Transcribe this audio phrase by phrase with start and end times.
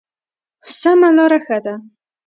[0.79, 1.75] سمه لاره ښه ده.